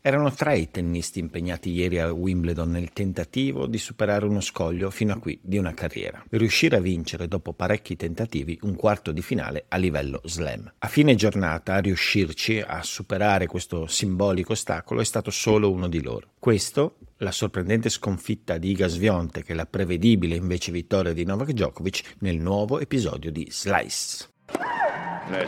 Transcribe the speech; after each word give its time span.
Erano 0.00 0.32
tre 0.32 0.58
i 0.58 0.70
tennisti 0.70 1.18
impegnati 1.18 1.70
ieri 1.70 1.98
a 1.98 2.12
Wimbledon 2.12 2.70
nel 2.70 2.92
tentativo 2.92 3.66
di 3.66 3.78
superare 3.78 4.26
uno 4.26 4.40
scoglio 4.40 4.90
fino 4.90 5.12
a 5.12 5.18
qui 5.18 5.38
di 5.42 5.58
una 5.58 5.74
carriera, 5.74 6.22
riuscire 6.30 6.76
a 6.76 6.80
vincere 6.80 7.26
dopo 7.26 7.52
parecchi 7.52 7.96
tentativi 7.96 8.56
un 8.62 8.76
quarto 8.76 9.10
di 9.10 9.22
finale 9.22 9.64
a 9.68 9.76
livello 9.76 10.20
slam. 10.24 10.72
A 10.78 10.86
fine 10.86 11.16
giornata 11.16 11.74
a 11.74 11.80
riuscirci 11.80 12.60
a 12.60 12.82
superare 12.82 13.46
questo 13.46 13.88
simbolico 13.88 14.52
ostacolo 14.52 15.00
è 15.00 15.04
stato 15.04 15.32
solo 15.32 15.70
uno 15.70 15.88
di 15.88 16.00
loro. 16.00 16.30
Questo 16.38 16.98
la 17.18 17.32
sorprendente 17.32 17.88
sconfitta 17.88 18.56
di 18.58 18.70
Iga 18.70 18.86
Sviontek 18.86 19.50
e 19.50 19.54
la 19.54 19.66
prevedibile 19.66 20.36
invece 20.36 20.70
vittoria 20.70 21.12
di 21.12 21.24
Novak 21.24 21.50
Djokovic 21.50 22.14
nel 22.20 22.36
nuovo 22.36 22.78
episodio 22.78 23.32
di 23.32 23.48
Slice. 23.50 24.28
La 25.30 25.44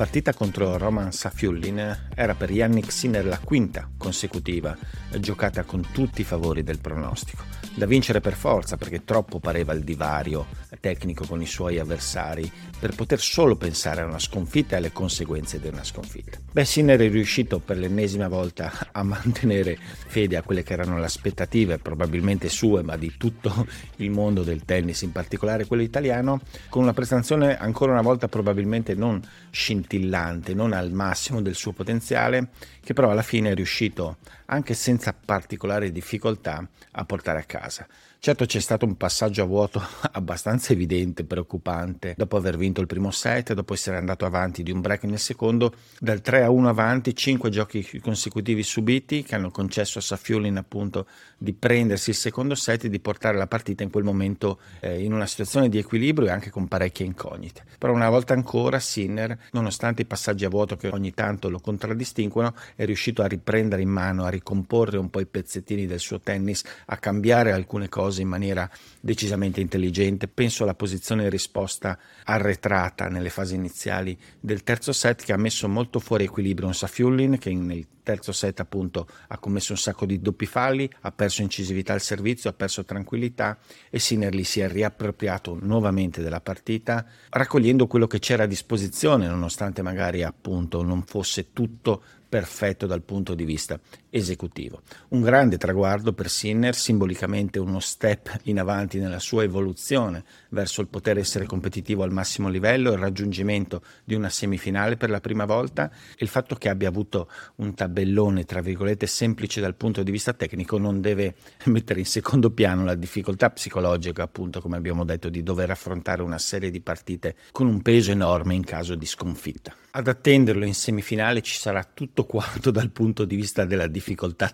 partita 0.00 0.32
contro 0.32 0.78
Roman 0.78 1.12
Safiullin 1.12 2.08
era 2.14 2.34
per 2.34 2.50
Yannick 2.50 2.90
Sinner 2.90 3.26
la 3.26 3.36
quinta 3.36 3.86
consecutiva, 3.98 4.74
giocata 5.18 5.64
con 5.64 5.88
tutti 5.92 6.22
i 6.22 6.24
favori 6.24 6.62
del 6.62 6.78
pronostico. 6.78 7.59
Da 7.72 7.86
vincere 7.86 8.20
per 8.20 8.34
forza 8.34 8.76
perché 8.76 9.04
troppo 9.04 9.38
pareva 9.38 9.72
il 9.72 9.84
divario 9.84 10.46
tecnico 10.80 11.24
con 11.24 11.40
i 11.40 11.46
suoi 11.46 11.78
avversari 11.78 12.50
per 12.78 12.94
poter 12.94 13.20
solo 13.20 13.56
pensare 13.56 14.00
a 14.00 14.06
una 14.06 14.18
sconfitta 14.18 14.74
e 14.74 14.78
alle 14.78 14.92
conseguenze 14.92 15.60
di 15.60 15.68
una 15.68 15.84
sconfitta. 15.84 16.38
Beh, 16.50 16.64
Sinner 16.64 16.98
è 16.98 17.08
riuscito 17.08 17.58
per 17.58 17.78
l'ennesima 17.78 18.28
volta 18.28 18.72
a 18.92 19.02
mantenere 19.02 19.78
fede 19.78 20.36
a 20.36 20.42
quelle 20.42 20.62
che 20.62 20.72
erano 20.72 20.98
le 20.98 21.04
aspettative, 21.04 21.78
probabilmente 21.78 22.48
sue, 22.48 22.82
ma 22.82 22.96
di 22.96 23.14
tutto 23.16 23.66
il 23.96 24.10
mondo 24.10 24.42
del 24.42 24.64
tennis, 24.64 25.02
in 25.02 25.12
particolare 25.12 25.66
quello 25.66 25.82
italiano, 25.82 26.40
con 26.68 26.82
una 26.82 26.92
prestazione 26.92 27.56
ancora 27.56 27.92
una 27.92 28.02
volta 28.02 28.28
probabilmente 28.28 28.94
non 28.94 29.22
scintillante, 29.50 30.54
non 30.54 30.72
al 30.72 30.90
massimo 30.92 31.40
del 31.40 31.54
suo 31.54 31.72
potenziale, 31.72 32.48
che 32.82 32.94
però 32.94 33.10
alla 33.10 33.22
fine 33.22 33.50
è 33.50 33.54
riuscito, 33.54 34.16
anche 34.50 34.74
senza 34.74 35.12
particolari 35.12 35.92
difficoltà, 35.92 36.66
a 36.92 37.04
portare 37.04 37.38
a 37.38 37.44
casa. 37.44 37.86
Certo 38.22 38.44
c'è 38.44 38.60
stato 38.60 38.84
un 38.84 38.98
passaggio 38.98 39.42
a 39.42 39.46
vuoto 39.46 39.82
abbastanza 40.12 40.74
evidente, 40.74 41.24
preoccupante, 41.24 42.12
dopo 42.18 42.36
aver 42.36 42.58
vinto 42.58 42.82
il 42.82 42.86
primo 42.86 43.10
set, 43.10 43.54
dopo 43.54 43.72
essere 43.72 43.96
andato 43.96 44.26
avanti 44.26 44.62
di 44.62 44.70
un 44.70 44.82
break 44.82 45.04
nel 45.04 45.18
secondo, 45.18 45.72
dal 45.98 46.20
3 46.20 46.42
a 46.42 46.50
1 46.50 46.68
avanti, 46.68 47.16
5 47.16 47.48
giochi 47.48 47.98
consecutivi 47.98 48.62
subiti 48.62 49.22
che 49.22 49.36
hanno 49.36 49.50
concesso 49.50 50.00
a 50.00 50.02
Safiulin 50.02 50.58
appunto 50.58 51.06
di 51.38 51.54
prendersi 51.54 52.10
il 52.10 52.16
secondo 52.16 52.54
set 52.54 52.84
e 52.84 52.90
di 52.90 53.00
portare 53.00 53.38
la 53.38 53.46
partita 53.46 53.84
in 53.84 53.90
quel 53.90 54.04
momento 54.04 54.58
eh, 54.80 55.02
in 55.02 55.14
una 55.14 55.26
situazione 55.26 55.70
di 55.70 55.78
equilibrio 55.78 56.28
e 56.28 56.30
anche 56.30 56.50
con 56.50 56.68
parecchie 56.68 57.06
incognite. 57.06 57.64
Però 57.78 57.94
una 57.94 58.10
volta 58.10 58.34
ancora 58.34 58.78
Sinner, 58.80 59.38
nonostante 59.52 60.02
i 60.02 60.04
passaggi 60.04 60.44
a 60.44 60.50
vuoto 60.50 60.76
che 60.76 60.88
ogni 60.88 61.14
tanto 61.14 61.48
lo 61.48 61.58
contraddistinguono, 61.58 62.54
è 62.76 62.84
riuscito 62.84 63.22
a 63.22 63.26
riprendere 63.26 63.80
in 63.80 63.88
mano, 63.88 64.24
a 64.24 64.28
ricomporre 64.40 64.96
un 64.98 65.10
po' 65.10 65.20
i 65.20 65.26
pezzettini 65.26 65.86
del 65.86 66.00
suo 66.00 66.18
tennis, 66.18 66.64
a 66.86 66.96
cambiare 66.96 67.52
alcune 67.52 67.88
cose 67.88 68.22
in 68.22 68.28
maniera 68.28 68.68
decisamente 69.00 69.60
intelligente. 69.60 70.28
Penso 70.28 70.62
alla 70.62 70.74
posizione 70.74 71.28
risposta 71.28 71.98
arretrata 72.24 73.08
nelle 73.08 73.30
fasi 73.30 73.54
iniziali 73.54 74.18
del 74.40 74.64
terzo 74.64 74.92
set 74.92 75.22
che 75.22 75.32
ha 75.32 75.36
messo 75.36 75.68
molto 75.68 76.00
fuori 76.00 76.24
equilibrio 76.24 76.66
un 76.66 76.74
Safiullin 76.74 77.38
che 77.38 77.52
nel 77.52 77.86
terzo 78.02 78.32
set 78.32 78.58
appunto 78.60 79.06
ha 79.28 79.38
commesso 79.38 79.72
un 79.72 79.78
sacco 79.78 80.06
di 80.06 80.20
doppi 80.20 80.46
falli, 80.46 80.90
ha 81.02 81.12
perso 81.12 81.42
incisività 81.42 81.92
al 81.92 82.00
servizio, 82.00 82.50
ha 82.50 82.54
perso 82.54 82.84
tranquillità 82.84 83.58
e 83.88 83.98
Sinnerli 83.98 84.42
si 84.42 84.60
è 84.60 84.68
riappropriato 84.68 85.58
nuovamente 85.60 86.22
della 86.22 86.40
partita 86.40 87.06
raccogliendo 87.28 87.86
quello 87.86 88.06
che 88.06 88.18
c'era 88.18 88.44
a 88.44 88.46
disposizione 88.46 89.28
nonostante 89.28 89.82
magari 89.82 90.22
appunto 90.22 90.82
non 90.82 91.02
fosse 91.02 91.52
tutto 91.52 92.02
perfetto 92.28 92.86
dal 92.86 93.02
punto 93.02 93.34
di 93.34 93.44
vista 93.44 93.78
esecutivo. 94.10 94.82
Un 95.08 95.22
grande 95.22 95.56
traguardo 95.56 96.12
per 96.12 96.28
Sinner, 96.28 96.74
simbolicamente 96.74 97.58
uno 97.58 97.80
step 97.80 98.40
in 98.44 98.58
avanti 98.58 98.98
nella 98.98 99.18
sua 99.18 99.44
evoluzione 99.44 100.24
verso 100.50 100.80
il 100.80 100.88
poter 100.88 101.18
essere 101.18 101.46
competitivo 101.46 102.02
al 102.02 102.12
massimo 102.12 102.48
livello, 102.48 102.92
il 102.92 102.98
raggiungimento 102.98 103.82
di 104.04 104.14
una 104.14 104.28
semifinale 104.28 104.96
per 104.96 105.10
la 105.10 105.20
prima 105.20 105.44
volta 105.44 105.90
e 105.90 106.16
il 106.18 106.28
fatto 106.28 106.56
che 106.56 106.68
abbia 106.68 106.88
avuto 106.88 107.30
un 107.56 107.74
tabellone, 107.74 108.44
tra 108.44 108.60
virgolette, 108.60 109.06
semplice 109.06 109.60
dal 109.60 109.76
punto 109.76 110.02
di 110.02 110.10
vista 110.10 110.32
tecnico 110.32 110.76
non 110.78 111.00
deve 111.00 111.34
mettere 111.66 112.00
in 112.00 112.06
secondo 112.06 112.50
piano 112.50 112.84
la 112.84 112.94
difficoltà 112.94 113.50
psicologica, 113.50 114.22
appunto, 114.22 114.60
come 114.60 114.76
abbiamo 114.76 115.04
detto, 115.04 115.28
di 115.28 115.42
dover 115.42 115.70
affrontare 115.70 116.22
una 116.22 116.38
serie 116.38 116.70
di 116.70 116.80
partite 116.80 117.36
con 117.52 117.66
un 117.66 117.80
peso 117.82 118.10
enorme 118.10 118.54
in 118.54 118.64
caso 118.64 118.94
di 118.94 119.06
sconfitta. 119.06 119.74
Ad 119.92 120.06
attenderlo 120.06 120.64
in 120.64 120.74
semifinale 120.74 121.42
ci 121.42 121.58
sarà 121.58 121.82
tutto 121.82 122.24
quanto 122.24 122.70
dal 122.70 122.90
punto 122.90 123.24
di 123.24 123.34
vista 123.34 123.64
della 123.64 123.86
difficoltà 123.86 123.99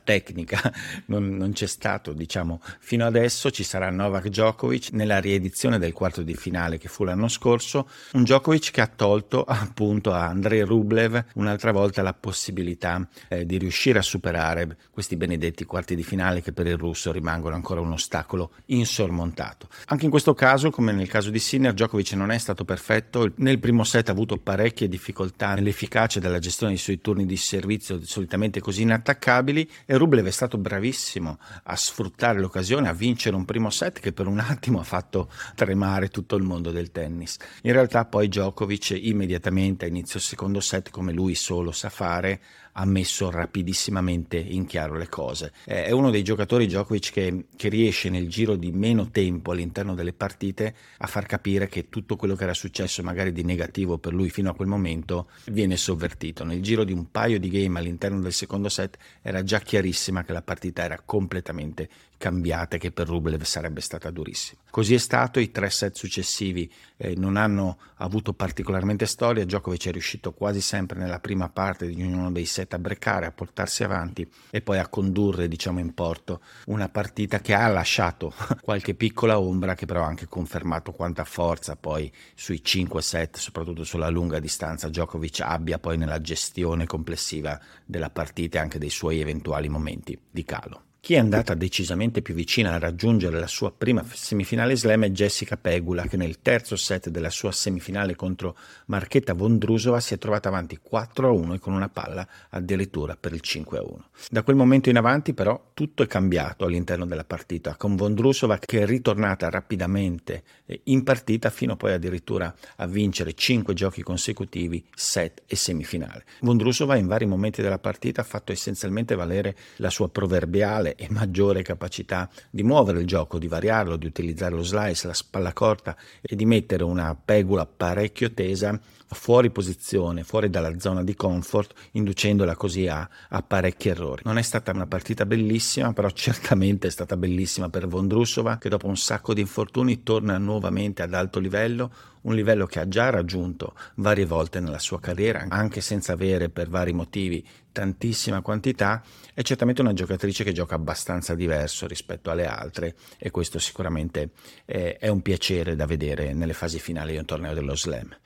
tecnica, 0.03 0.73
non, 1.07 1.37
non, 1.37 1.53
c'è 1.53 1.67
stato, 1.67 2.13
diciamo, 2.13 2.61
fino 2.79 3.05
adesso 3.05 3.51
ci 3.51 3.63
sarà 3.63 3.91
Novak 3.91 4.29
Djokovic 4.29 4.91
nella 4.93 5.19
riedizione 5.19 5.79
del 5.79 5.93
quarto 5.93 6.23
di 6.23 6.35
finale 6.35 6.79
che 6.79 6.89
fu 6.89 7.05
l'anno 7.05 7.29
scorso, 7.29 7.89
un 8.13 8.23
Djokovic 8.23 8.71
che 8.71 8.81
ha 8.81 8.87
tolto 8.87 9.43
appunto 9.49 10.13
a 10.13 10.27
Andrei 10.27 10.61
Rublev 10.63 11.25
un'altra 11.35 11.73
volta 11.73 12.03
la 12.03 12.15
possibilità 12.15 13.07
eh, 13.29 13.45
di 13.45 13.59
riuscire 13.59 13.99
a 13.99 14.03
superare 14.03 14.77
questi 14.91 15.17
benedetti 15.17 15.65
quarti 15.65 15.95
di 15.95 16.03
finale 16.03 16.43
che 16.43 16.53
per 16.53 16.67
il 16.67 16.77
russo 16.77 17.13
rimangono 17.13 17.55
ancora 17.55 17.81
un 17.81 17.93
ostacolo 17.93 18.53
insormontato. 18.67 19.69
Anche 19.87 20.05
in 20.05 20.11
questo 20.11 20.35
caso, 20.35 20.71
come 20.71 20.93
nel 20.93 21.09
caso 21.09 21.31
di 21.31 21.39
Sinner, 21.39 21.73
Djokovic 21.73 22.13
non 22.13 22.31
è 22.31 22.39
stato 22.39 22.65
perfetto, 22.65 23.33
nel 23.37 23.59
primo 23.59 23.85
set 23.85 24.09
ha 24.09 24.13
avuto 24.13 24.37
parecchie 24.37 24.89
difficoltà 24.89 25.15
difficoltà 25.17 25.55
nell'efficacia 25.55 26.21
della 26.21 26.39
gestione 26.39 26.73
dei 26.73 26.81
suoi 26.81 27.01
turni 27.01 27.27
di 27.27 27.37
servizio 27.37 28.05
solitamente 28.05 28.61
così 28.61 28.83
inattaccabili 28.83 29.36
e 29.85 29.97
Rublev 29.97 30.27
è 30.27 30.31
stato 30.31 30.59
bravissimo 30.59 31.39
a 31.65 31.77
sfruttare 31.77 32.41
l'occasione, 32.41 32.89
a 32.89 32.93
vincere 32.93 33.37
un 33.37 33.45
primo 33.45 33.71
set 33.71 34.01
che 34.01 34.13
per 34.13 34.27
un 34.27 34.39
attimo 34.39 34.81
ha 34.81 34.85
fatto 34.85 35.31
tremare 35.55 36.09
tutto 36.09 36.37
il 36.37 36.43
mondo 36.43 36.71
del 36.71 36.91
tennis. 36.91 37.37
In 37.63 37.73
realtà 37.73 38.05
poi 38.05 38.29
Djokovic 38.29 38.91
immediatamente 38.91 39.85
a 39.85 39.89
inizio 39.89 40.21
secondo 40.21 40.61
set, 40.61 40.91
come 40.91 41.13
lui 41.13 41.35
solo 41.35 41.73
sa 41.73 41.89
fare, 41.89 42.41
ha 42.79 42.85
messo 42.85 43.31
rapidissimamente 43.31 44.37
in 44.37 44.67
chiaro 44.67 44.97
le 44.97 45.09
cose. 45.09 45.53
È 45.65 45.91
uno 45.91 46.11
dei 46.11 46.23
giocatori 46.23 46.67
Djokovic 46.67 47.11
che, 47.11 47.45
che, 47.57 47.69
riesce 47.69 48.11
nel 48.11 48.29
giro 48.29 48.55
di 48.55 48.71
meno 48.71 49.11
tempo 49.11 49.53
all'interno 49.53 49.95
delle 49.95 50.13
partite 50.13 50.75
a 50.99 51.07
far 51.07 51.27
capire 51.27 51.69
che 51.69 51.89
tutto 51.89 52.17
quello 52.17 52.35
che 52.35 52.45
era 52.45 52.55
successo 52.55 53.03
magari 53.03 53.33
di 53.33 53.45
negativo 53.45 53.99
per 53.99 54.13
lui 54.13 54.29
fino 54.29 54.51
a 54.51 54.55
quel 54.55 54.69
momento 54.69 55.29
viene 55.47 55.77
sovvertito. 55.77 56.45
Nel 56.45 56.63
giro 56.63 56.85
di 56.85 56.93
un 56.93 57.11
paio 57.11 57.41
di 57.41 57.49
game 57.49 57.79
all'interno 57.79 58.21
del 58.21 58.33
secondo 58.33 58.69
set 58.69 58.99
era 59.23 59.43
già 59.43 59.61
chiarissima 59.61 60.23
che 60.23 60.33
la 60.33 60.43
partita 60.43 60.85
era 60.85 61.01
completamente 61.03 61.89
cambiata 62.19 62.77
e 62.77 62.79
che 62.79 62.93
per 62.93 63.07
Rublev 63.09 63.43
sarebbe 63.43 63.81
stata 63.81 64.11
durissima. 64.11 64.61
Così 64.71 64.95
è 64.95 64.99
stato, 64.99 65.41
i 65.41 65.51
tre 65.51 65.71
set 65.71 65.97
successivi 65.97 66.71
eh, 66.97 67.15
non 67.17 67.37
hanno 67.37 67.79
avuto 67.97 68.35
particolarmente 68.35 69.07
storia, 69.07 69.45
Djokovic 69.45 69.89
è 69.89 69.93
riuscito 69.93 70.33
quasi 70.33 70.61
sempre 70.61 70.99
nella 70.99 71.19
prima 71.19 71.49
parte 71.49 71.87
di 71.87 72.03
ognuno 72.03 72.31
dei 72.31 72.45
set 72.45 72.75
a 72.75 72.79
breccare, 72.79 73.27
a 73.27 73.33
portarsi 73.33 73.85
avanti 73.85 74.29
e 74.51 74.61
poi 74.61 74.79
a 74.79 74.89
condurre 74.89 75.49
diciamo 75.49 75.79
in 75.79 75.95
porto 75.95 76.41
una 76.67 76.89
partita 76.89 77.41
che 77.41 77.55
ha 77.55 77.67
lasciato 77.69 78.35
qualche 78.61 78.95
piccola 78.95 79.39
ombra 79.39 79.75
che 79.75 79.87
però 79.87 80.03
ha 80.03 80.07
anche 80.07 80.27
confermato 80.27 80.93
quanta 80.93 81.25
forza 81.25 81.77
poi 81.77 82.13
sui 82.35 82.63
cinque 82.63 83.03
set, 83.03 83.39
soprattutto 83.39 83.85
sulla 83.85 84.09
lunga 84.09 84.39
distanza, 84.39 84.89
Djokovic 84.89 85.41
abbia 85.41 85.79
poi 85.79 85.97
nella 85.97 86.21
gestione 86.21 86.87
complessiva 86.87 87.59
della 87.85 88.11
partita 88.11 88.59
e 88.59 88.61
anche 88.61 88.79
dei 88.79 88.91
suoi 88.91 89.21
eventuali 89.21 89.69
momenti 89.69 90.19
di 90.31 90.45
calo. 90.45 90.86
Chi 91.07 91.15
è 91.15 91.19
andata 91.19 91.55
decisamente 91.55 92.21
più 92.21 92.35
vicina 92.35 92.73
a 92.73 92.81
raggiungere 92.81 93.39
la 93.39 93.47
sua 93.47 93.71
prima 93.71 94.05
semifinale 94.11 94.75
slam 94.75 95.05
è 95.05 95.11
Jessica 95.11 95.57
Pegula, 95.57 96.03
che 96.09 96.17
nel 96.17 96.41
terzo 96.41 96.75
set 96.75 97.11
della 97.11 97.31
sua 97.31 97.53
semifinale 97.53 98.17
contro 98.17 98.57
Marchetta 98.87 99.33
Vondrusova 99.33 100.01
si 100.01 100.15
è 100.15 100.19
trovata 100.19 100.49
avanti 100.49 100.81
4-1 100.83 101.55
e 101.55 101.59
con 101.61 101.75
una 101.75 101.89
palla 101.89 102.27
addirittura 102.51 103.17
per 103.17 103.35
il 103.35 103.41
5-1. 103.45 103.99
Da 104.31 104.43
quel 104.43 104.57
momento 104.57 104.91
in 104.91 104.97
avanti 104.97 105.33
però 105.33 105.71
tutto 105.75 106.03
è 106.03 106.09
cambiato 106.09 106.65
all'interno 106.65 107.07
della 107.07 107.23
partita, 107.23 107.77
con 107.77 107.95
Vondrusova 107.95 108.59
che 108.59 108.81
è 108.81 108.85
ritornata 108.85 109.49
rapidamente 109.49 110.43
in 110.87 111.05
partita 111.05 111.51
fino 111.51 111.77
poi 111.77 111.93
addirittura 111.93 112.53
a 112.79 112.87
vincere 112.89 113.35
5 113.35 113.75
giochi 113.75 114.03
consecutivi, 114.03 114.85
set 114.93 115.45
e 115.47 115.55
semifinale. 115.55 116.25
Vondrusova 116.41 116.97
in 116.97 117.07
vari 117.07 117.27
momenti 117.27 117.63
della 117.63 117.79
partita 117.79 118.23
ha 118.23 118.25
fatto 118.25 118.51
essenzialmente 118.51 119.15
valere 119.15 119.55
la 119.77 119.91
sua 119.91 120.09
proverbiale 120.09 120.95
e 120.97 121.07
maggiore 121.11 121.63
capacità 121.63 122.29
di 122.51 122.63
muovere 122.63 123.01
il 123.01 123.07
gioco, 123.07 123.39
di 123.39 123.47
variarlo, 123.47 123.97
di 123.97 124.07
utilizzare 124.07 124.55
lo 124.55 124.63
slice, 124.63 125.07
la 125.07 125.15
spalla 125.15 125.53
corta 125.53 125.97
e 126.21 126.35
di 126.35 126.45
mettere 126.45 126.83
una 126.83 127.15
pegula 127.15 127.67
parecchio 127.67 128.33
tesa 128.33 128.79
fuori 129.09 129.51
posizione, 129.51 130.25
fuori 130.25 130.51
dalla 130.51 130.79
zona 130.79 131.03
di 131.03 131.15
comfort, 131.15 131.73
inducendola 131.93 132.57
così 132.57 132.89
a, 132.89 133.09
a, 133.29 133.43
parecchi 133.43 133.89
errori. 133.89 134.23
Non 134.25 134.39
è 134.39 134.43
stata 134.43 134.73
una 134.73 134.87
partita 134.87 135.25
bellissima, 135.27 135.93
però 135.93 136.11
certamente 136.11 136.89
è 136.89 136.91
stata 136.91 137.17
bellissima 137.17 137.69
per 137.69 137.87
Vondrusova, 137.87 138.59
che 138.59 138.69
dopo 138.69 138.87
un 138.87 138.97
sacco 138.97 139.35
di 139.35 139.41
infortuni 139.41 140.03
torna 140.03 140.39
nuovamente 140.39 141.03
ad 141.03 141.15
alto 141.15 141.39
livello, 141.39 141.91
un 142.23 142.35
livello 142.35 142.67
che 142.67 142.81
ha 142.81 142.89
già 142.89 143.11
raggiunto 143.11 143.75
varie 143.97 144.27
volte 144.27 144.61
nella 144.61 144.81
sua 144.81 145.01
carriera, 145.01 145.47
anche 145.49 145.81
senza 145.81 146.13
avere 146.13 146.49
per 146.49 146.69
vari 146.69 146.93
motivi 146.93 147.47
tantissima 147.77 148.41
quantità, 148.41 149.03
è 149.35 149.43
certamente 149.43 149.83
una 149.83 149.93
giocatrice 149.93 150.45
che 150.45 150.53
gioca 150.53 150.75
abbastanza 150.75 151.35
diverso 151.35 151.87
rispetto 151.87 152.31
alle 152.31 152.47
altre 152.47 152.95
e 153.19 153.31
questo 153.31 153.59
sicuramente 153.59 154.31
è, 154.65 155.09
un 155.09 155.21
piacere 155.21 155.77
da 155.77 155.85
vedere 155.85 156.33
nelle 156.33 156.55
fasi 156.55 156.79
finali 156.79 157.13
di 157.13 157.19
un 157.19 157.27
torneo 157.27 157.53
dello 157.53 157.77
slam. 157.77 158.17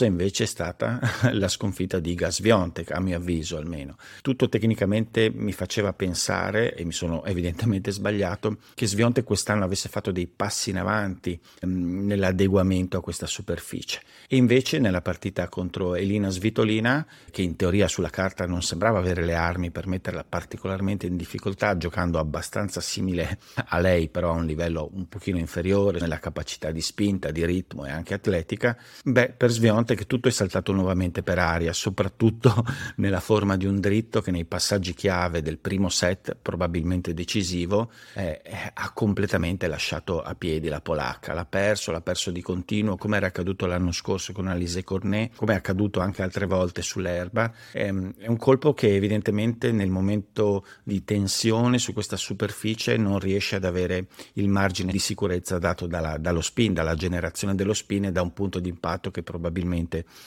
Clamorosa 0.00 0.04
invece 0.06 0.44
è 0.44 0.46
stata 0.46 0.98
la 1.32 1.48
sconfitta 1.48 1.98
di 1.98 2.14
Gasviontek, 2.14 2.92
a 2.92 3.00
mio 3.00 3.16
avviso 3.16 3.56
almeno. 3.56 3.96
Tutto 4.22 4.48
tecnicamente 4.48 5.30
mi 5.30 5.52
faceva 5.52 5.92
pensare, 5.92 6.74
e 6.74 6.84
mi 6.84 6.92
sono 6.92 7.24
evidentemente 7.24 7.90
sbagliato, 7.90 8.58
che 8.74 8.86
Sviontek 8.86 9.24
quest'anno 9.24 9.64
avesse 9.64 9.88
fatto 9.88 10.10
dei 10.10 10.26
passi 10.26 10.70
in 10.70 10.78
avanti 10.78 11.38
mh, 11.62 12.06
nell'adeguamento 12.06 12.96
a 12.96 13.00
questa 13.00 13.26
superficie. 13.26 14.00
E 14.28 14.36
invece 14.36 14.78
nella 14.78 15.02
partita 15.02 15.48
contro 15.48 15.94
Elina 15.94 16.30
Svitolina, 16.30 17.06
che 17.30 17.42
in 17.42 17.56
teoria 17.56 17.88
sulla 17.88 18.10
carta 18.10 18.46
non 18.46 18.62
sembrava 18.62 18.98
avere 18.98 19.24
le 19.24 19.34
armi 19.34 19.70
per 19.70 19.86
metterla 19.86 20.24
particolarmente 20.24 21.06
in 21.06 21.16
difficoltà, 21.16 21.76
giocando 21.76 22.18
abbastanza 22.18 22.80
simile 22.80 23.38
a 23.66 23.78
lei, 23.78 24.08
però 24.08 24.32
a 24.32 24.36
un 24.36 24.46
livello 24.46 24.88
un 24.92 25.08
pochino 25.08 25.38
inferiore 25.38 26.00
nella 26.00 26.18
capacità 26.18 26.70
di 26.70 26.80
spinta, 26.80 27.30
di 27.30 27.44
ritmo 27.44 27.84
e 27.84 27.90
anche 27.90 28.14
atletica, 28.14 28.76
beh, 29.04 29.34
per 29.36 29.50
Svionte 29.90 29.94
che 29.94 30.06
tutto 30.06 30.28
è 30.28 30.30
saltato 30.30 30.72
nuovamente 30.72 31.22
per 31.22 31.38
aria, 31.38 31.72
soprattutto 31.72 32.64
nella 32.96 33.20
forma 33.20 33.56
di 33.56 33.66
un 33.66 33.80
dritto 33.80 34.20
che 34.20 34.30
nei 34.30 34.44
passaggi 34.44 34.94
chiave 34.94 35.42
del 35.42 35.58
primo 35.58 35.88
set, 35.88 36.36
probabilmente 36.40 37.14
decisivo, 37.14 37.90
eh, 38.14 38.40
ha 38.72 38.92
completamente 38.92 39.66
lasciato 39.66 40.20
a 40.22 40.34
piedi 40.34 40.68
la 40.68 40.80
polacca, 40.80 41.34
l'ha 41.34 41.44
perso, 41.44 41.90
l'ha 41.90 42.00
perso 42.00 42.30
di 42.30 42.40
continuo, 42.40 42.96
come 42.96 43.16
era 43.16 43.26
accaduto 43.26 43.66
l'anno 43.66 43.92
scorso 43.92 44.32
con 44.32 44.46
Alice 44.46 44.82
Cornet, 44.84 45.34
come 45.36 45.54
è 45.54 45.56
accaduto 45.56 46.00
anche 46.00 46.22
altre 46.22 46.46
volte 46.46 46.82
sull'erba. 46.82 47.52
È, 47.72 47.86
è 47.86 48.26
un 48.26 48.36
colpo 48.36 48.74
che 48.74 48.94
evidentemente 48.94 49.72
nel 49.72 49.90
momento 49.90 50.64
di 50.82 51.04
tensione 51.04 51.78
su 51.78 51.92
questa 51.92 52.16
superficie 52.16 52.96
non 52.96 53.18
riesce 53.18 53.56
ad 53.56 53.64
avere 53.64 54.06
il 54.34 54.48
margine 54.48 54.92
di 54.92 54.98
sicurezza 54.98 55.58
dato 55.58 55.86
dalla, 55.86 56.16
dallo 56.18 56.40
spin, 56.40 56.74
dalla 56.74 56.94
generazione 56.94 57.54
dello 57.54 57.74
spin 57.74 58.06
e 58.06 58.12
da 58.12 58.22
un 58.22 58.32
punto 58.32 58.60
di 58.60 58.68
impatto 58.68 59.10
che 59.10 59.22
probabilmente 59.22 59.78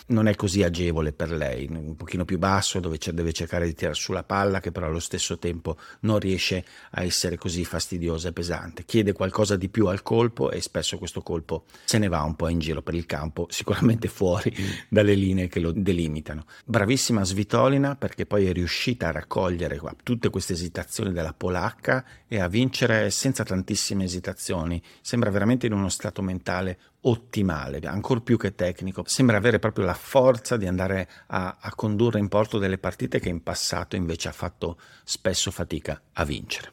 non 0.08 0.28
è 0.28 0.36
così 0.36 0.64
agevole 0.64 1.14
per 1.14 1.32
lei, 1.32 1.68
un 1.70 1.96
pochino 1.96 2.26
più 2.26 2.38
basso 2.38 2.80
dove 2.80 2.98
deve 3.12 3.34
cercare 3.34 3.66
di 3.66 3.74
tirare 3.74 3.96
sulla 3.96 4.24
palla 4.24 4.60
che 4.60 4.72
però 4.72 4.88
allo 4.88 5.00
stesso 5.00 5.38
tempo 5.38 5.78
non 6.02 6.20
riesce 6.20 6.66
a 6.92 7.04
essere 7.04 7.38
così 7.38 7.66
fastidiosa 7.66 8.30
e 8.30 8.34
pesante. 8.34 8.86
Chiede 8.86 9.14
qualcosa 9.14 9.56
di 9.56 9.70
più 9.70 9.88
al 9.88 10.02
colpo 10.02 10.52
e 10.52 10.62
spesso 10.62 10.98
questo 10.98 11.22
colpo 11.22 11.66
se 11.86 11.98
ne 11.98 12.08
va 12.08 12.22
un 12.22 12.36
po' 12.36 12.48
in 12.48 12.60
giro 12.60 12.82
per 12.82 12.96
il 12.96 13.06
campo, 13.06 13.48
sicuramente 13.50 14.08
fuori 14.08 14.54
dalle 14.90 15.14
linee 15.14 15.48
che 15.48 15.60
lo 15.60 15.72
delimitano. 15.72 16.46
Bravissima 16.66 17.24
Svitolina 17.24 17.96
perché 17.96 18.26
poi 18.26 18.48
è 18.48 18.54
riuscita 18.54 19.08
a 19.08 19.12
raccogliere 19.12 19.80
tutte 20.04 20.30
queste 20.30 20.54
esitazioni 20.54 21.12
della 21.12 21.34
polacca 21.34 22.06
e 22.28 22.40
a 22.40 22.48
vincere 22.48 23.10
senza 23.10 23.44
tantissime 23.44 24.04
esitazioni. 24.04 24.82
Sembra 25.02 25.30
veramente 25.30 25.68
in 25.68 25.74
uno 25.74 25.90
stato 25.90 26.22
mentale 26.22 26.80
ottimale, 27.04 27.80
ancora 27.84 28.20
più 28.20 28.38
che 28.38 28.56
tecnico. 28.56 29.04
Sembra 29.06 29.38
avere 29.38 29.60
proprio 29.60 29.86
la 29.86 29.94
forza 29.94 30.58
di 30.58 30.68
andare 30.68 31.10
a, 31.28 31.58
a 31.60 31.74
condurre 31.76 32.20
in 32.20 32.28
porto 32.28 32.58
delle 32.58 32.78
partite 32.78 33.20
che 33.20 33.30
in 33.30 33.42
passato 33.44 33.96
invece 33.96 34.28
ha 34.28 34.34
fatto 34.34 34.78
spesso 35.04 35.52
fatica 35.52 36.02
a 36.14 36.24
vincere. 36.26 36.72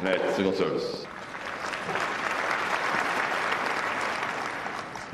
Net 0.00 0.32
single 0.34 0.54
service. 0.54 1.08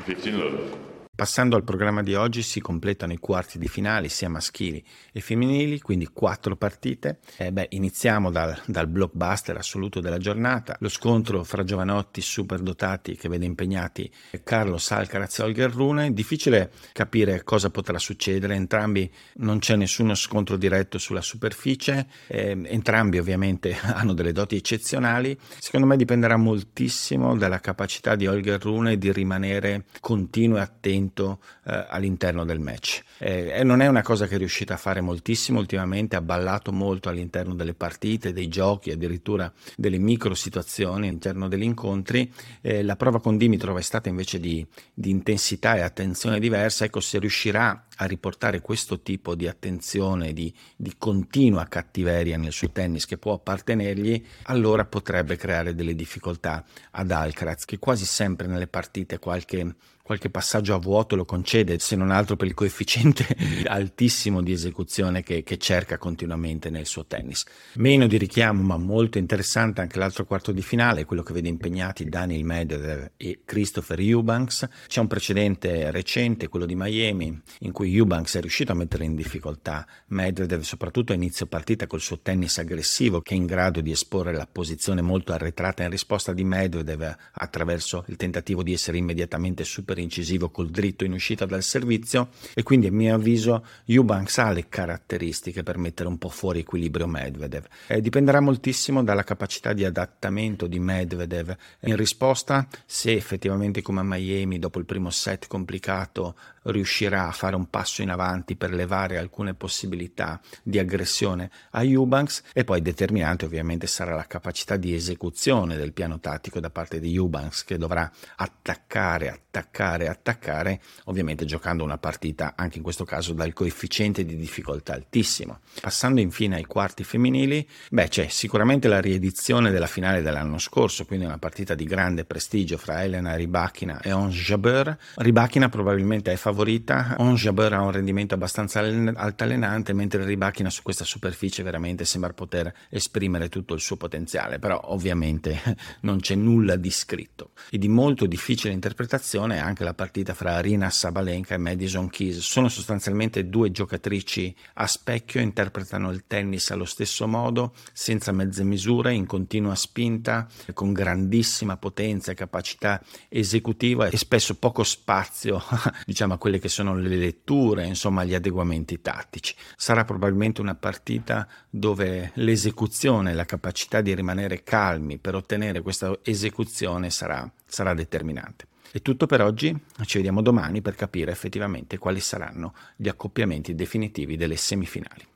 15 0.05 0.31
love. 0.31 0.86
Passando 1.17 1.55
al 1.55 1.63
programma 1.63 2.03
di 2.03 2.13
oggi 2.13 2.43
si 2.43 2.61
completano 2.61 3.11
i 3.11 3.17
quarti 3.17 3.57
di 3.57 3.67
finale 3.67 4.07
sia 4.07 4.29
maschili 4.29 4.85
e 5.11 5.19
femminili, 5.19 5.81
quindi 5.81 6.07
quattro 6.13 6.55
partite. 6.55 7.21
Eh 7.37 7.51
beh, 7.51 7.69
iniziamo 7.71 8.29
dal, 8.29 8.55
dal, 8.67 8.85
blockbuster 8.85 9.57
assoluto 9.57 9.99
della 9.99 10.19
giornata, 10.19 10.77
lo 10.79 10.89
scontro 10.89 11.43
fra 11.43 11.63
giovanotti 11.63 12.21
superdotati 12.21 13.15
che 13.15 13.29
vede 13.29 13.45
impegnati 13.45 14.07
Carlos 14.43 14.91
Alcaraz 14.91 15.39
e 15.39 15.41
Olger 15.41 15.71
Rune. 15.71 16.13
Difficile 16.13 16.71
capire 16.93 17.43
cosa 17.43 17.71
potrà 17.71 17.97
succedere, 17.97 18.53
entrambi 18.53 19.11
non 19.37 19.57
c'è 19.57 19.75
nessuno 19.75 20.13
scontro 20.13 20.55
diretto 20.55 20.99
sulla 20.99 21.21
superficie, 21.21 22.05
eh, 22.27 22.55
entrambi 22.65 23.17
ovviamente 23.17 23.75
hanno 23.81 24.13
delle 24.13 24.33
doti 24.33 24.55
eccezionali. 24.55 25.35
Secondo 25.57 25.87
me 25.87 25.97
dipenderà 25.97 26.37
moltissimo 26.37 27.35
dalla 27.35 27.59
capacità 27.59 28.15
di 28.15 28.27
Olger 28.27 28.61
Rune 28.61 28.99
di 28.99 29.11
rimanere 29.11 29.85
continuo 29.99 30.57
e 30.57 30.61
attento 30.61 31.05
movimento 31.07 31.39
eh, 31.65 31.85
all'interno 31.89 32.45
del 32.45 32.59
match. 32.59 33.01
Eh, 33.17 33.63
non 33.63 33.81
è 33.81 33.87
una 33.87 34.01
cosa 34.01 34.27
che 34.27 34.35
è 34.35 34.37
riuscita 34.37 34.75
a 34.75 34.77
fare 34.77 35.01
moltissimo 35.01 35.59
ultimamente, 35.59 36.15
ha 36.15 36.21
ballato 36.21 36.71
molto 36.71 37.09
all'interno 37.09 37.55
delle 37.55 37.73
partite, 37.73 38.33
dei 38.33 38.47
giochi, 38.47 38.91
addirittura 38.91 39.51
delle 39.75 39.97
micro 39.97 40.35
situazioni 40.35 41.07
all'interno 41.07 41.47
degli 41.47 41.63
incontri. 41.63 42.31
Eh, 42.61 42.83
la 42.83 42.95
prova 42.95 43.19
con 43.19 43.37
Dimitrov 43.37 43.77
è 43.77 43.81
stata 43.81 44.09
invece 44.09 44.39
di, 44.39 44.65
di 44.93 45.09
intensità 45.09 45.75
e 45.75 45.81
attenzione 45.81 46.39
diversa, 46.39 46.85
ecco 46.85 46.99
se 46.99 47.19
riuscirà 47.19 47.85
a 47.99 48.05
riportare 48.05 48.61
questo 48.61 49.01
tipo 49.01 49.33
di 49.33 49.47
attenzione, 49.47 50.33
di, 50.33 50.53
di 50.75 50.93
continua 50.97 51.65
cattiveria 51.65 52.37
nel 52.37 52.51
suo 52.51 52.69
tennis 52.69 53.05
che 53.05 53.17
può 53.17 53.33
appartenergli, 53.33 54.23
allora 54.43 54.85
potrebbe 54.85 55.35
creare 55.35 55.73
delle 55.73 55.95
difficoltà 55.95 56.63
ad 56.91 57.09
Alcaraz, 57.09 57.65
che 57.65 57.79
quasi 57.79 58.05
sempre 58.05 58.45
nelle 58.47 58.67
partite 58.67 59.17
qualche 59.17 59.75
qualche 60.07 60.29
passaggio 60.29 60.73
a 60.73 60.77
vuoto 60.77 61.17
lo 61.17 61.25
concede, 61.25 61.79
se 61.79 61.97
non 61.97 62.11
altro 62.11 62.37
per 62.37 62.47
il 62.47 62.53
coefficiente 62.53 63.27
altissimo 63.67 64.41
di 64.41 64.53
esecuzione 64.53 65.21
che, 65.21 65.43
che, 65.43 65.57
cerca 65.57 65.97
continuamente 65.97 66.69
nel 66.69 66.85
suo 66.85 67.05
tennis. 67.05 67.43
Meno 67.73 68.07
di 68.07 68.17
richiamo, 68.17 68.61
ma 68.61 68.77
molto 68.77 69.17
interessante 69.17 69.81
anche 69.81 69.99
l'altro 69.99 70.23
quarto 70.23 70.53
di 70.53 70.61
finale, 70.61 71.03
quello 71.03 71.23
che 71.23 71.33
vede 71.33 71.49
impegnati 71.49 72.07
Daniel 72.07 72.45
Medvedev 72.45 73.11
e 73.17 73.41
Christopher 73.43 73.99
Eubanks. 73.99 74.65
C'è 74.87 75.01
un 75.01 75.07
precedente 75.07 75.91
recente, 75.91 76.47
quello 76.47 76.65
di 76.65 76.75
Miami, 76.75 77.41
in 77.59 77.73
cui 77.73 77.93
Eubanks 77.93 78.37
è 78.37 78.39
riuscito 78.39 78.71
a 78.71 78.75
mettere 78.75 79.03
in 79.03 79.13
difficoltà 79.13 79.85
Medvedev, 80.07 80.61
soprattutto 80.61 81.11
a 81.11 81.15
inizio 81.15 81.47
partita 81.47 81.85
col 81.85 81.99
suo 81.99 82.21
tennis 82.21 82.59
aggressivo, 82.59 83.19
che 83.19 83.33
è 83.33 83.37
in 83.37 83.45
grado 83.45 83.81
di 83.81 83.91
esporre 83.91 84.31
la 84.31 84.47
posizione 84.49 85.01
molto 85.01 85.33
arretrata 85.33 85.83
in 85.83 85.89
risposta 85.89 86.31
di 86.31 86.45
Medvedev 86.45 87.13
attraverso 87.33 88.05
il 88.07 88.15
tentativo 88.15 88.63
di 88.63 88.71
essere 88.71 88.97
immediatamente 88.97 89.65
superiore 89.65 89.95
super 89.97 89.99
incisivo 89.99 90.49
col 90.49 90.69
dritto 90.69 91.03
in 91.03 91.13
uscita 91.13 91.45
dal 91.45 91.63
servizio 91.63 92.29
e 92.53 92.63
quindi 92.63 92.87
a 92.87 92.91
mio 92.91 93.15
avviso 93.15 93.65
Eubanks 93.85 94.37
ha 94.37 94.51
le 94.51 94.67
caratteristiche 94.69 95.63
per 95.63 95.77
mettere 95.77 96.07
un 96.07 96.17
po' 96.17 96.29
fuori 96.29 96.59
equilibrio 96.59 97.07
Medvedev. 97.07 97.65
Eh, 97.87 98.01
dipenderà 98.01 98.39
moltissimo 98.39 99.03
dalla 99.03 99.23
capacità 99.23 99.73
di 99.73 99.83
adattamento 99.83 100.67
di 100.67 100.79
Medvedev 100.79 101.55
in 101.81 101.95
risposta 101.95 102.67
se 102.85 103.13
effettivamente 103.13 103.81
come 103.81 104.01
a 104.01 104.03
Miami 104.03 104.59
dopo 104.59 104.79
il 104.79 104.85
primo 104.85 105.09
set 105.09 105.47
complicato 105.47 106.35
riuscirà 106.67 107.27
a 107.27 107.31
fare 107.31 107.55
un 107.55 107.69
passo 107.69 108.01
in 108.01 108.09
avanti 108.09 108.55
per 108.55 108.73
levare 108.73 109.17
alcune 109.17 109.53
possibilità 109.53 110.39
di 110.63 110.79
aggressione 110.79 111.49
a 111.71 111.83
Eubanks 111.83 112.43
e 112.53 112.63
poi 112.63 112.81
determinante 112.81 113.45
ovviamente 113.45 113.87
sarà 113.87 114.15
la 114.15 114.27
capacità 114.27 114.75
di 114.75 114.93
esecuzione 114.93 115.75
del 115.75 115.93
piano 115.93 116.19
tattico 116.19 116.59
da 116.59 116.69
parte 116.69 116.99
di 116.99 117.15
Eubanks 117.15 117.63
che 117.63 117.77
dovrà 117.77 118.09
attaccare, 118.35 119.29
attaccare, 119.29 119.47
attaccare, 119.95 120.81
ovviamente 121.05 121.45
giocando 121.45 121.83
una 121.83 121.97
partita 121.97 122.53
anche 122.55 122.77
in 122.77 122.83
questo 122.83 123.05
caso 123.05 123.33
dal 123.33 123.53
coefficiente 123.53 124.25
di 124.25 124.35
difficoltà 124.35 124.93
altissimo. 124.93 125.59
Passando 125.81 126.19
infine 126.21 126.55
ai 126.57 126.65
quarti 126.65 127.03
femminili, 127.03 127.67
beh 127.89 128.07
c'è 128.07 128.27
sicuramente 128.27 128.87
la 128.87 128.99
riedizione 128.99 129.71
della 129.71 129.87
finale 129.87 130.21
dell'anno 130.21 130.57
scorso, 130.57 131.05
quindi 131.05 131.25
una 131.25 131.37
partita 131.37 131.75
di 131.75 131.85
grande 131.85 132.25
prestigio 132.25 132.77
fra 132.77 133.03
Elena 133.03 133.35
Ribachina 133.35 134.01
e 134.01 134.11
Ons 134.11 134.35
Jabeur. 134.35 134.97
Ribachina 135.15 135.69
probabilmente 135.69 136.31
è 136.31 136.35
favorita, 136.35 137.15
Ons 137.19 137.41
Jabeur 137.41 137.73
ha 137.73 137.81
un 137.81 137.91
rendimento 137.91 138.33
abbastanza 138.33 138.79
altalenante, 138.79 139.93
mentre 139.93 140.25
Ribachina 140.25 140.69
su 140.69 140.81
questa 140.81 141.03
superficie 141.03 141.63
veramente 141.63 142.05
sembra 142.05 142.33
poter 142.33 142.73
esprimere 142.89 143.49
tutto 143.49 143.73
il 143.73 143.81
suo 143.81 143.95
potenziale, 143.97 144.59
però 144.59 144.79
ovviamente 144.85 145.59
non 146.01 146.19
c'è 146.19 146.35
nulla 146.35 146.75
di 146.75 146.91
scritto. 146.91 147.51
E 147.69 147.77
di 147.77 147.87
molto 147.87 148.25
difficile 148.25 148.73
interpretazione 148.73 149.55
è 149.55 149.59
anche 149.77 149.83
la 149.83 149.93
partita 149.93 150.33
fra 150.33 150.55
Arina 150.55 150.89
Sabalenka 150.89 151.53
e 151.53 151.57
Madison 151.57 152.09
Keys. 152.09 152.39
Sono 152.39 152.67
sostanzialmente 152.67 153.47
due 153.47 153.69
giocatrici 153.69 154.55
a 154.75 154.87
specchio, 154.87 155.39
interpretano 155.39 156.09
il 156.09 156.23
tennis 156.25 156.71
allo 156.71 156.85
stesso 156.85 157.27
modo, 157.27 157.73
senza 157.93 158.31
mezze 158.31 158.63
misure, 158.63 159.13
in 159.13 159.27
continua 159.27 159.75
spinta, 159.75 160.47
con 160.73 160.93
grandissima 160.93 161.77
potenza 161.77 162.31
e 162.31 162.35
capacità 162.35 163.01
esecutiva 163.29 164.07
e 164.07 164.17
spesso 164.17 164.55
poco 164.55 164.83
spazio, 164.83 165.61
diciamo, 166.05 166.33
a 166.33 166.37
quelle 166.37 166.57
che 166.59 166.69
sono 166.69 166.95
le 166.95 167.15
letture, 167.15 167.85
insomma, 167.85 168.23
gli 168.23 168.33
adeguamenti 168.33 168.99
tattici. 168.99 169.53
Sarà 169.75 170.05
probabilmente 170.05 170.61
una 170.61 170.75
partita 170.75 171.47
dove 171.69 172.31
l'esecuzione, 172.35 173.35
la 173.35 173.45
capacità 173.45 174.01
di 174.01 174.15
rimanere 174.15 174.63
calmi 174.63 175.19
per 175.19 175.35
ottenere 175.35 175.81
questa 175.81 176.17
esecuzione 176.23 177.11
sarà, 177.11 177.47
sarà 177.65 177.93
determinante. 177.93 178.65
È 178.89 179.01
tutto 179.01 179.25
per 179.25 179.41
oggi, 179.41 179.77
ci 180.05 180.17
vediamo 180.17 180.41
domani 180.41 180.81
per 180.81 180.95
capire 180.95 181.31
effettivamente 181.31 181.97
quali 181.97 182.21
saranno 182.21 182.73
gli 182.95 183.09
accoppiamenti 183.09 183.75
definitivi 183.75 184.37
delle 184.37 184.55
semifinali. 184.55 185.27